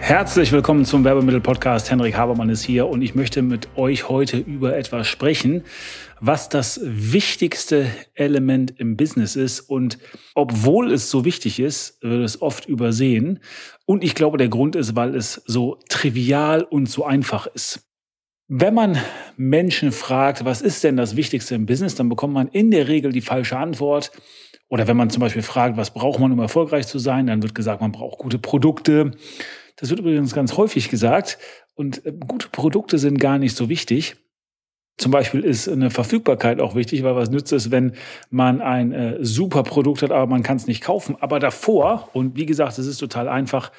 [0.00, 1.90] Herzlich willkommen zum Werbemittel-Podcast.
[1.90, 5.62] Henrik Habermann ist hier und ich möchte mit euch heute über etwas sprechen,
[6.20, 9.60] was das wichtigste Element im Business ist.
[9.60, 9.98] Und
[10.34, 13.38] obwohl es so wichtig ist, wird es oft übersehen.
[13.84, 17.86] Und ich glaube, der Grund ist, weil es so trivial und so einfach ist.
[18.48, 18.98] Wenn man
[19.36, 23.12] Menschen fragt, was ist denn das Wichtigste im Business, dann bekommt man in der Regel
[23.12, 24.10] die falsche Antwort.
[24.68, 27.54] Oder wenn man zum Beispiel fragt, was braucht man, um erfolgreich zu sein, dann wird
[27.54, 29.12] gesagt, man braucht gute Produkte,
[29.80, 31.38] das wird übrigens ganz häufig gesagt.
[31.74, 34.16] Und äh, gute Produkte sind gar nicht so wichtig.
[34.98, 37.94] Zum Beispiel ist eine Verfügbarkeit auch wichtig, weil was nützt es, wenn
[38.28, 41.16] man ein äh, super Produkt hat, aber man kann es nicht kaufen.
[41.20, 43.72] Aber davor, und wie gesagt, es ist total einfach,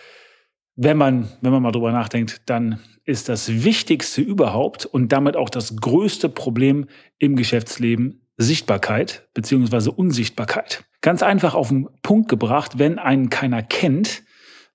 [0.75, 5.49] wenn man, wenn man mal drüber nachdenkt, dann ist das Wichtigste überhaupt und damit auch
[5.49, 6.87] das größte Problem
[7.19, 10.83] im Geschäftsleben Sichtbarkeit beziehungsweise Unsichtbarkeit.
[11.01, 14.23] Ganz einfach auf den Punkt gebracht, wenn einen keiner kennt,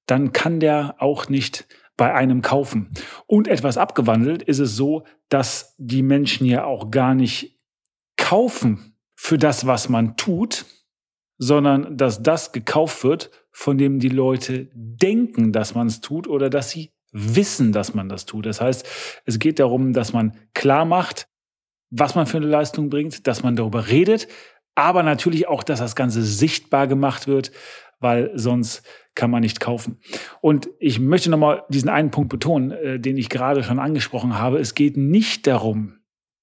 [0.07, 2.91] dann kann der auch nicht bei einem kaufen.
[3.27, 7.59] Und etwas abgewandelt ist es so, dass die Menschen ja auch gar nicht
[8.17, 10.67] kaufen für das, was man tut,
[11.39, 16.51] sondern dass das gekauft wird, von dem die Leute denken, dass man es tut oder
[16.51, 18.47] dass sie wissen, dass man das tut.
[18.47, 18.87] Das heißt,
[19.25, 21.29] es geht darum, dass man klar macht,
[21.91, 24.29] was man für eine Leistung bringt, dass man darüber redet,
[24.75, 27.53] aber natürlich auch, dass das Ganze sichtbar gemacht wird,
[27.99, 28.83] weil sonst
[29.17, 29.99] kann man nicht kaufen.
[30.41, 34.59] Und ich möchte nochmal diesen einen Punkt betonen, äh, den ich gerade schon angesprochen habe.
[34.59, 35.95] Es geht nicht darum,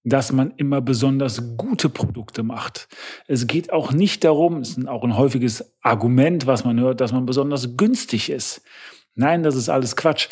[0.04, 2.90] dass man immer besonders gute Produkte macht.
[3.28, 7.14] Es geht auch nicht darum, es ist auch ein häufiges Argument, was man hört, dass
[7.14, 8.64] man besonders günstig ist.
[9.16, 10.28] Nein, das ist alles Quatsch.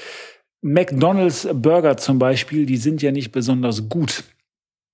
[0.62, 4.24] McDonald's Burger zum Beispiel, die sind ja nicht besonders gut.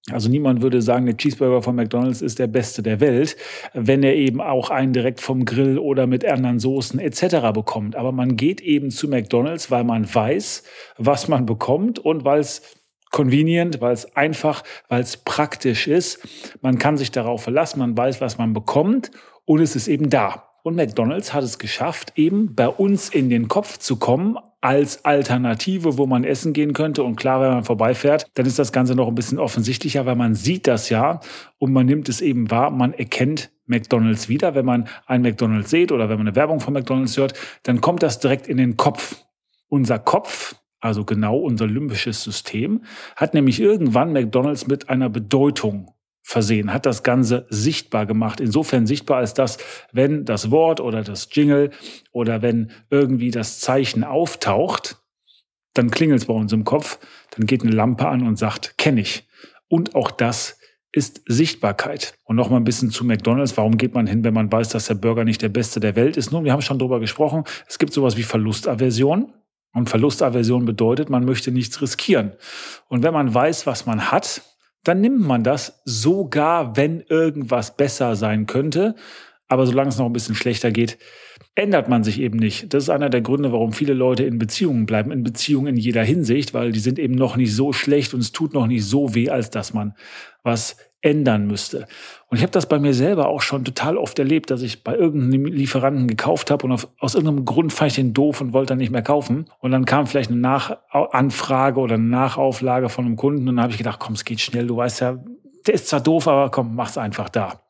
[0.10, 3.36] Also niemand würde sagen, der Cheeseburger von McDonald's ist der beste der Welt,
[3.74, 7.52] wenn er eben auch einen direkt vom Grill oder mit anderen Soßen etc.
[7.54, 7.98] bekommt.
[7.98, 10.64] Aber man geht eben zu McDonald's, weil man weiß,
[10.98, 12.62] was man bekommt und weil es
[13.12, 16.26] convenient, weil es einfach, weil es praktisch ist.
[16.62, 19.12] Man kann sich darauf verlassen, man weiß, was man bekommt
[19.44, 20.48] und es ist eben da.
[20.68, 25.98] Und McDonald's hat es geschafft, eben bei uns in den Kopf zu kommen, als Alternative,
[25.98, 27.04] wo man essen gehen könnte.
[27.04, 30.36] Und klar, wenn man vorbeifährt, dann ist das Ganze noch ein bisschen offensichtlicher, weil man
[30.36, 31.22] sieht das ja
[31.58, 32.70] und man nimmt es eben wahr.
[32.70, 34.56] Man erkennt McDonald's wieder.
[34.56, 38.04] Wenn man ein McDonald's sieht oder wenn man eine Werbung von McDonald's hört, dann kommt
[38.04, 39.24] das direkt in den Kopf.
[39.70, 42.84] Unser Kopf, also genau unser limbisches System,
[43.16, 45.94] hat nämlich irgendwann McDonald's mit einer Bedeutung
[46.28, 48.42] versehen, hat das Ganze sichtbar gemacht.
[48.42, 49.60] Insofern sichtbar ist das,
[49.94, 51.72] wenn das Wort oder das Jingle
[52.12, 54.98] oder wenn irgendwie das Zeichen auftaucht,
[55.74, 57.00] dann klingelt es bei uns im Kopf,
[57.32, 59.26] dann geht eine Lampe an und sagt, kenne ich.
[59.70, 60.60] Und auch das
[60.92, 62.16] ist Sichtbarkeit.
[62.26, 63.56] Und noch mal ein bisschen zu McDonald's.
[63.56, 66.18] Warum geht man hin, wenn man weiß, dass der Burger nicht der beste der Welt
[66.18, 66.34] ist?
[66.34, 67.46] Nun, wir haben schon darüber gesprochen.
[67.70, 69.32] Es gibt sowas wie Verlustaversion.
[69.74, 72.34] Und Verlustaversion bedeutet, man möchte nichts riskieren.
[72.90, 74.42] Und wenn man weiß, was man hat,
[74.88, 78.96] dann nimmt man das sogar, wenn irgendwas besser sein könnte.
[79.48, 80.98] Aber solange es noch ein bisschen schlechter geht,
[81.56, 82.74] ändert man sich eben nicht.
[82.74, 85.12] Das ist einer der Gründe, warum viele Leute in Beziehungen bleiben.
[85.12, 88.32] In Beziehungen in jeder Hinsicht, weil die sind eben noch nicht so schlecht und es
[88.32, 89.96] tut noch nicht so weh, als dass man
[90.44, 91.88] was ändern müsste.
[92.28, 94.96] Und ich habe das bei mir selber auch schon total oft erlebt, dass ich bei
[94.96, 98.72] irgendeinem Lieferanten gekauft habe und auf, aus irgendeinem Grund fand ich den doof und wollte
[98.72, 99.46] dann nicht mehr kaufen.
[99.60, 103.72] Und dann kam vielleicht eine Nachanfrage oder eine Nachauflage von einem Kunden und dann habe
[103.72, 105.24] ich gedacht, komm, es geht schnell, du weißt ja,
[105.66, 107.62] der ist zwar doof, aber komm, mach's einfach da.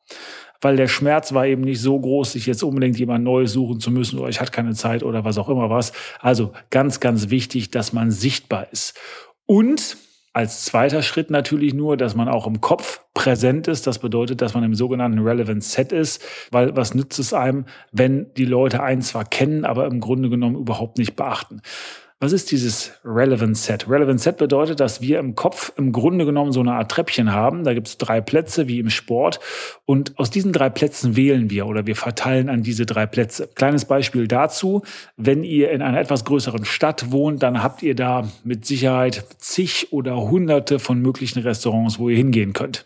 [0.60, 3.92] Weil der Schmerz war eben nicht so groß, sich jetzt unbedingt jemand Neues suchen zu
[3.92, 5.92] müssen oder ich hatte keine Zeit oder was auch immer was.
[6.18, 8.98] Also ganz, ganz wichtig, dass man sichtbar ist.
[9.46, 9.96] Und
[10.38, 13.88] als zweiter Schritt natürlich nur, dass man auch im Kopf präsent ist.
[13.88, 18.32] Das bedeutet, dass man im sogenannten Relevant Set ist, weil was nützt es einem, wenn
[18.34, 21.60] die Leute einen zwar kennen, aber im Grunde genommen überhaupt nicht beachten.
[22.20, 23.88] Was ist dieses Relevant Set?
[23.88, 27.62] Relevant Set bedeutet, dass wir im Kopf im Grunde genommen so eine Art Treppchen haben.
[27.62, 29.38] Da gibt es drei Plätze wie im Sport.
[29.84, 33.48] Und aus diesen drei Plätzen wählen wir oder wir verteilen an diese drei Plätze.
[33.54, 34.82] Kleines Beispiel dazu.
[35.16, 39.92] Wenn ihr in einer etwas größeren Stadt wohnt, dann habt ihr da mit Sicherheit zig
[39.92, 42.84] oder hunderte von möglichen Restaurants, wo ihr hingehen könnt.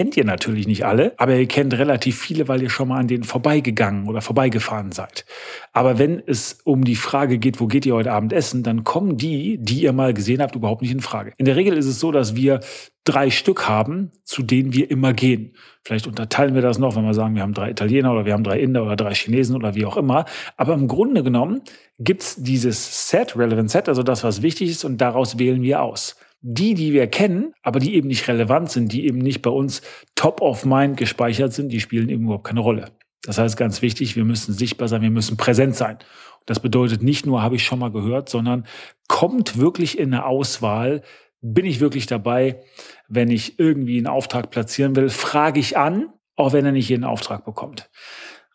[0.00, 3.06] Kennt ihr natürlich nicht alle, aber ihr kennt relativ viele, weil ihr schon mal an
[3.06, 5.26] denen vorbeigegangen oder vorbeigefahren seid.
[5.74, 9.18] Aber wenn es um die Frage geht, wo geht ihr heute Abend essen, dann kommen
[9.18, 11.34] die, die ihr mal gesehen habt, überhaupt nicht in Frage.
[11.36, 12.60] In der Regel ist es so, dass wir
[13.04, 15.54] drei Stück haben, zu denen wir immer gehen.
[15.84, 18.44] Vielleicht unterteilen wir das noch, wenn wir sagen, wir haben drei Italiener oder wir haben
[18.44, 20.24] drei Inder oder drei Chinesen oder wie auch immer.
[20.56, 21.60] Aber im Grunde genommen
[21.98, 26.16] gibt's dieses Set, Relevant Set, also das, was wichtig ist, und daraus wählen wir aus
[26.42, 29.82] die, die wir kennen, aber die eben nicht relevant sind, die eben nicht bei uns
[30.14, 32.86] top of mind gespeichert sind, die spielen eben überhaupt keine Rolle.
[33.22, 35.98] Das heißt ganz wichtig, wir müssen sichtbar sein, wir müssen präsent sein.
[36.46, 38.66] Das bedeutet nicht nur, habe ich schon mal gehört, sondern
[39.08, 41.02] kommt wirklich in eine Auswahl,
[41.42, 42.62] bin ich wirklich dabei,
[43.08, 47.04] wenn ich irgendwie einen Auftrag platzieren will, frage ich an, auch wenn er nicht jeden
[47.04, 47.90] Auftrag bekommt.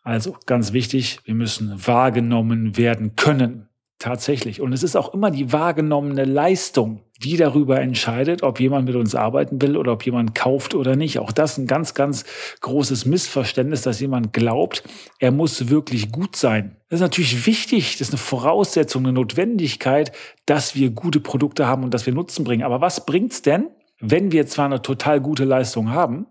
[0.02, 3.68] Also ganz wichtig, wir müssen wahrgenommen werden können.
[3.98, 4.60] Tatsächlich.
[4.60, 9.14] Und es ist auch immer die wahrgenommene Leistung, die darüber entscheidet, ob jemand mit uns
[9.14, 11.18] arbeiten will oder ob jemand kauft oder nicht.
[11.18, 12.24] Auch das ein ganz, ganz
[12.60, 14.82] großes Missverständnis, dass jemand glaubt,
[15.18, 16.76] er muss wirklich gut sein.
[16.88, 20.12] Das ist natürlich wichtig, das ist eine Voraussetzung, eine Notwendigkeit,
[20.44, 22.64] dass wir gute Produkte haben und dass wir Nutzen bringen.
[22.64, 23.68] Aber was bringt's denn,
[23.98, 26.26] wenn wir zwar eine total gute Leistung haben,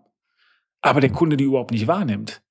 [0.82, 2.42] aber der Kunde die überhaupt nicht wahrnimmt?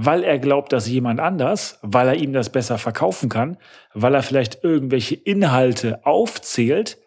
[0.00, 3.56] weil er glaubt, dass jemand anders, weil er ihm das besser verkaufen kann,
[3.94, 6.98] weil er vielleicht irgendwelche Inhalte aufzählt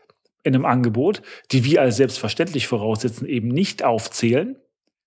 [0.43, 1.21] in einem Angebot,
[1.51, 4.57] die wir als selbstverständlich voraussetzen, eben nicht aufzählen,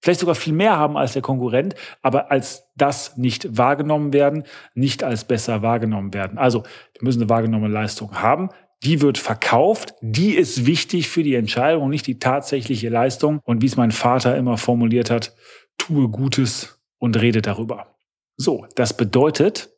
[0.04, 4.44] vielleicht sogar viel mehr haben als der Konkurrent, aber als das nicht wahrgenommen werden,
[4.74, 6.36] nicht als besser wahrgenommen werden.
[6.36, 8.50] Also wir müssen eine wahrgenommene Leistung haben.
[8.82, 13.40] Die wird verkauft, die ist wichtig für die Entscheidung, nicht die tatsächliche Leistung.
[13.44, 15.34] Und wie es mein Vater immer formuliert hat,
[15.78, 17.96] tue Gutes und rede darüber.
[18.36, 19.70] So, das bedeutet,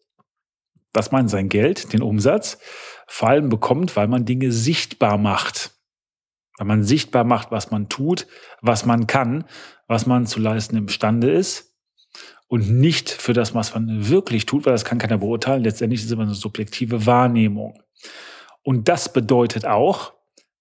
[0.92, 2.58] dass man sein Geld, den Umsatz,
[3.06, 5.72] vor allem bekommt, weil man Dinge sichtbar macht.
[6.58, 8.26] Weil man sichtbar macht, was man tut,
[8.60, 9.44] was man kann,
[9.86, 11.76] was man zu leisten imstande ist
[12.48, 15.64] und nicht für das, was man wirklich tut, weil das kann keiner beurteilen.
[15.64, 17.82] Letztendlich ist es immer eine subjektive Wahrnehmung.
[18.62, 20.14] Und das bedeutet auch,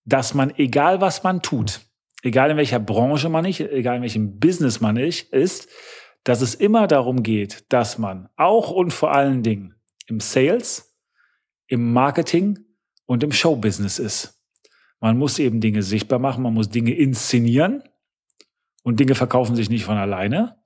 [0.03, 1.81] dass man, egal was man tut,
[2.21, 5.69] egal in welcher Branche man ist, egal in welchem Business man ist,
[6.23, 9.75] dass es immer darum geht, dass man auch und vor allen Dingen
[10.07, 10.94] im Sales,
[11.67, 12.59] im Marketing
[13.05, 14.41] und im Showbusiness ist.
[14.99, 17.83] Man muss eben Dinge sichtbar machen, man muss Dinge inszenieren
[18.83, 20.57] und Dinge verkaufen sich nicht von alleine.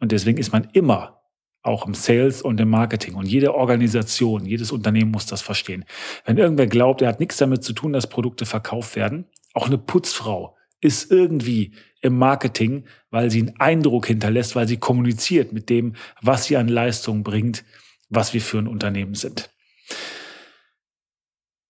[0.00, 1.22] Und deswegen ist man immer
[1.62, 3.14] auch im Sales und im Marketing.
[3.14, 5.84] Und jede Organisation, jedes Unternehmen muss das verstehen.
[6.24, 9.78] Wenn irgendwer glaubt, er hat nichts damit zu tun, dass Produkte verkauft werden, auch eine
[9.78, 15.94] Putzfrau ist irgendwie im Marketing, weil sie einen Eindruck hinterlässt, weil sie kommuniziert mit dem,
[16.20, 17.64] was sie an Leistung bringt,
[18.10, 19.50] was wir für ein Unternehmen sind.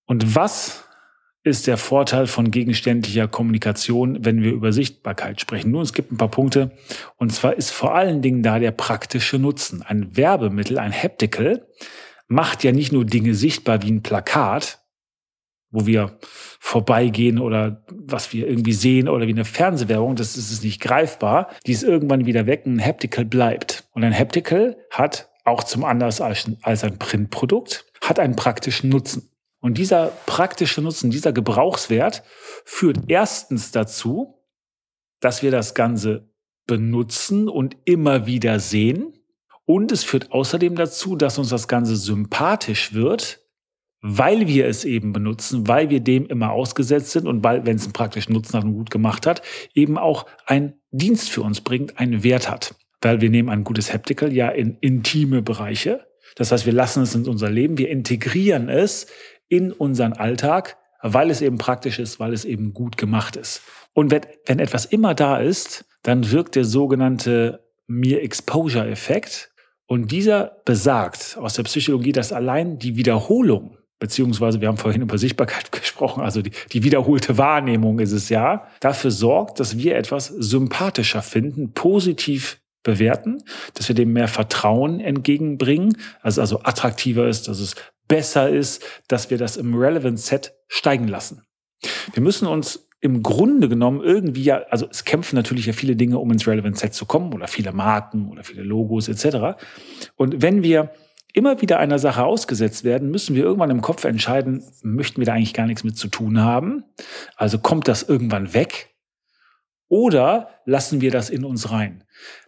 [0.06, 0.84] Und was
[1.42, 5.70] ist der Vorteil von gegenständlicher Kommunikation, wenn wir über Sichtbarkeit sprechen?
[5.70, 6.72] Nun, es gibt ein paar Punkte.
[7.16, 9.82] Und zwar ist vor allen Dingen da der praktische Nutzen.
[9.82, 11.66] Ein Werbemittel, ein Haptical,
[12.28, 14.80] macht ja nicht nur Dinge sichtbar wie ein Plakat,
[15.70, 16.18] wo wir
[16.60, 21.48] vorbeigehen oder was wir irgendwie sehen oder wie eine Fernsehwerbung, das ist es nicht greifbar.
[21.66, 22.64] Die ist irgendwann wieder weg.
[22.64, 23.84] Ein Haptical bleibt.
[23.92, 29.33] Und ein Haptical hat auch zum anders als ein Printprodukt, hat einen praktischen Nutzen.
[29.64, 32.22] Und dieser praktische Nutzen, dieser Gebrauchswert
[32.66, 34.44] führt erstens dazu,
[35.20, 36.28] dass wir das Ganze
[36.66, 39.14] benutzen und immer wieder sehen.
[39.64, 43.40] Und es führt außerdem dazu, dass uns das Ganze sympathisch wird,
[44.02, 47.84] weil wir es eben benutzen, weil wir dem immer ausgesetzt sind und weil, wenn es
[47.84, 49.40] einen praktischen Nutzen hat und gut gemacht hat,
[49.72, 52.74] eben auch ein Dienst für uns bringt, einen Wert hat.
[53.00, 56.06] Weil wir nehmen ein gutes Haptical ja in intime Bereiche.
[56.36, 59.06] Das heißt, wir lassen es in unser Leben, wir integrieren es
[59.56, 63.62] in unseren Alltag, weil es eben praktisch ist, weil es eben gut gemacht ist.
[63.92, 69.50] Und wenn, wenn etwas immer da ist, dann wirkt der sogenannte Mere Exposure Effekt.
[69.86, 75.16] Und dieser besagt aus der Psychologie, dass allein die Wiederholung beziehungsweise wir haben vorhin über
[75.16, 80.26] Sichtbarkeit gesprochen, also die, die wiederholte Wahrnehmung ist es ja, dafür sorgt, dass wir etwas
[80.26, 83.42] sympathischer finden, positiv bewerten,
[83.74, 87.74] dass wir dem mehr Vertrauen entgegenbringen, also, also attraktiver ist, dass es
[88.06, 91.42] besser ist, dass wir das im Relevant Set steigen lassen.
[92.12, 96.18] Wir müssen uns im Grunde genommen irgendwie ja, also es kämpfen natürlich ja viele Dinge,
[96.18, 99.60] um ins Relevant Set zu kommen oder viele Marken oder viele Logos etc.
[100.16, 100.90] Und wenn wir
[101.34, 105.34] immer wieder einer Sache ausgesetzt werden, müssen wir irgendwann im Kopf entscheiden, möchten wir da
[105.34, 106.84] eigentlich gar nichts mit zu tun haben?
[107.36, 108.94] Also kommt das irgendwann weg?
[109.88, 112.04] Oder lassen wir das in uns rein?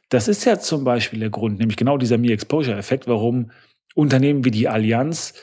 [0.09, 3.51] Das ist ja zum Beispiel der Grund, nämlich genau dieser Me-Exposure-Effekt, warum
[3.95, 5.35] Unternehmen wie die Allianz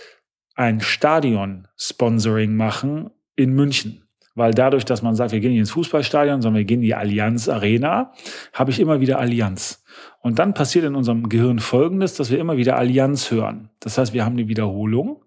[0.56, 4.04] ein Stadion-Sponsoring machen in München.
[4.36, 6.96] weil dadurch, dass man sagt, wir gehen nicht ins Fußballstadion, sondern wir gehen in die
[6.96, 8.12] Allianz Arena,
[8.54, 9.84] habe ich immer wieder Allianz.
[10.22, 13.70] Und dann passiert in unserem Gehirn Folgendes, dass wir immer wieder Allianz hören.
[13.80, 15.24] Das heißt, wir haben die Wiederholung,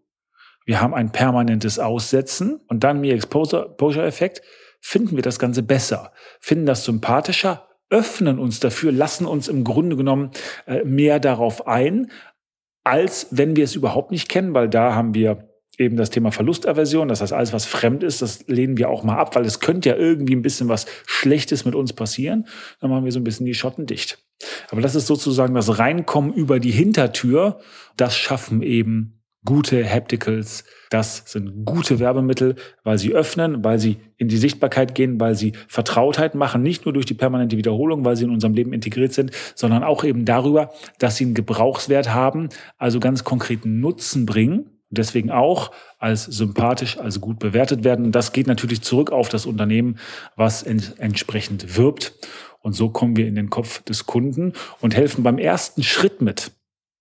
[0.64, 4.42] wir haben ein permanentes Aussetzen und dann mir Exposure-Effekt,
[4.80, 9.96] finden wir das Ganze besser, finden das sympathischer, öffnen uns dafür, lassen uns im Grunde
[9.96, 10.30] genommen
[10.66, 12.10] äh, mehr darauf ein,
[12.84, 17.08] als wenn wir es überhaupt nicht kennen, weil da haben wir eben das Thema Verlustaversion,
[17.08, 19.90] das heißt, alles, was fremd ist, das lehnen wir auch mal ab, weil es könnte
[19.90, 22.46] ja irgendwie ein bisschen was Schlechtes mit uns passieren.
[22.80, 24.18] Dann machen wir so ein bisschen die Schotten dicht.
[24.70, 27.60] Aber das ist sozusagen das Reinkommen über die Hintertür.
[27.96, 29.15] Das schaffen eben
[29.46, 30.64] gute Hapticals.
[30.90, 35.52] Das sind gute Werbemittel, weil sie öffnen, weil sie in die Sichtbarkeit gehen, weil sie
[35.68, 39.30] Vertrautheit machen, nicht nur durch die permanente Wiederholung, weil sie in unserem Leben integriert sind,
[39.54, 45.30] sondern auch eben darüber, dass sie einen Gebrauchswert haben, also ganz konkreten Nutzen bringen deswegen
[45.30, 48.06] auch als sympathisch, als gut bewertet werden.
[48.06, 49.98] Und das geht natürlich zurück auf das Unternehmen,
[50.36, 52.14] was ent entsprechend wirbt.
[52.60, 56.52] Und so kommen wir in den Kopf des Kunden und helfen beim ersten Schritt mit,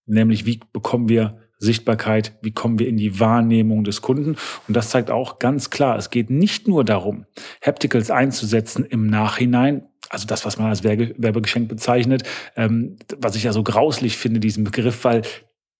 [0.05, 4.35] nämlich wie bekommen wir Sichtbarkeit, wie kommen wir in die Wahrnehmung des Kunden.
[4.67, 7.25] Und das zeigt auch ganz klar, es geht nicht nur darum,
[7.65, 12.23] Hapticals einzusetzen im Nachhinein, also das, was man als Werbegeschenk bezeichnet,
[12.55, 15.23] ähm, was ich ja so grauslich finde, diesen Begriff, weil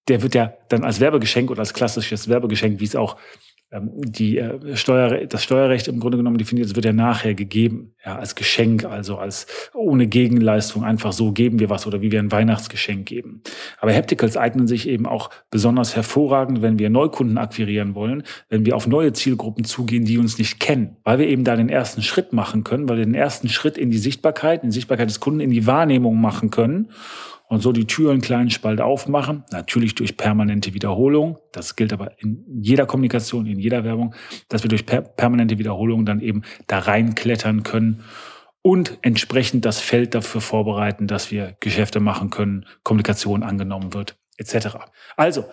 [0.08, 3.18] der wird ja dann als Werbegeschenk oder als klassisches Werbegeschenk, wie es auch
[3.82, 8.18] die äh, Steuer, das Steuerrecht im Grunde genommen definiert, es wird ja nachher gegeben, ja,
[8.18, 12.32] als Geschenk, also als ohne Gegenleistung, einfach so geben wir was oder wie wir ein
[12.32, 13.42] Weihnachtsgeschenk geben.
[13.80, 18.76] Aber Hapticals eignen sich eben auch besonders hervorragend, wenn wir Neukunden akquirieren wollen, wenn wir
[18.76, 22.34] auf neue Zielgruppen zugehen, die uns nicht kennen, weil wir eben da den ersten Schritt
[22.34, 25.40] machen können, weil wir den ersten Schritt in die Sichtbarkeit, in die Sichtbarkeit des Kunden,
[25.40, 26.90] in die Wahrnehmung machen können
[27.48, 31.38] und so die Tür einen kleinen Spalt aufmachen, natürlich durch permanente Wiederholung.
[31.52, 34.16] Das gilt aber in jeder Kommunikation, in jeder Werbung,
[34.50, 38.04] dass wir durch per permanente Wiederholung dann eben da reinklettern können
[38.62, 44.78] und entsprechend das Feld dafür vorbereiten, dass wir Geschäfte machen können, Kommunikation angenommen wird, etc.
[45.16, 45.46] Also,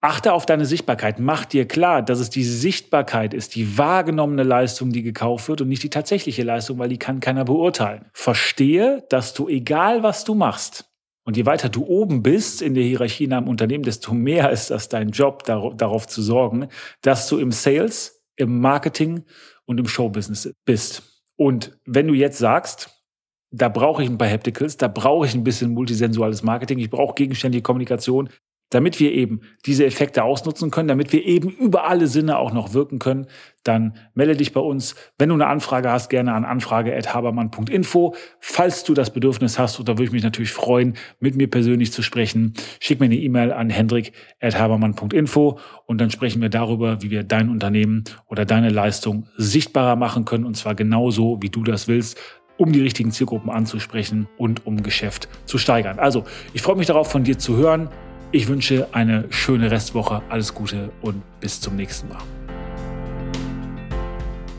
[0.00, 1.18] Achte auf deine Sichtbarkeit.
[1.18, 5.68] Mach dir klar, dass es die Sichtbarkeit ist, die wahrgenommene Leistung, die gekauft wird und
[5.68, 8.08] nicht die tatsächliche Leistung, weil die kann keiner beurteilen.
[8.12, 10.87] Verstehe, dass du, egal was du machst,
[11.28, 14.70] und je weiter du oben bist in der Hierarchie in einem Unternehmen, desto mehr ist
[14.70, 16.68] das dein Job, darauf zu sorgen,
[17.02, 19.24] dass du im Sales, im Marketing
[19.66, 21.22] und im Showbusiness bist.
[21.36, 23.04] Und wenn du jetzt sagst,
[23.50, 27.14] da brauche ich ein paar Hapticals, da brauche ich ein bisschen multisensuales Marketing, ich brauche
[27.14, 28.30] gegenständige Kommunikation,
[28.70, 32.72] damit wir eben diese Effekte ausnutzen können, damit wir eben über alle Sinne auch noch
[32.72, 33.26] wirken können,
[33.68, 34.96] dann melde dich bei uns.
[35.18, 38.14] Wenn du eine Anfrage hast, gerne an anfrage.habermann.info.
[38.40, 41.92] Falls du das Bedürfnis hast, und da würde ich mich natürlich freuen, mit mir persönlich
[41.92, 47.22] zu sprechen, schick mir eine E-Mail an hendrik.habermann.info und dann sprechen wir darüber, wie wir
[47.22, 52.18] dein Unternehmen oder deine Leistung sichtbarer machen können und zwar genauso, wie du das willst
[52.56, 56.00] um die richtigen Zielgruppen anzusprechen und um Geschäft zu steigern.
[56.00, 57.88] Also, ich freue mich darauf, von dir zu hören.
[58.32, 62.18] Ich wünsche eine schöne Restwoche, alles Gute und bis zum nächsten Mal.